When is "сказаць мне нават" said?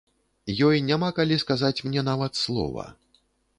1.45-2.43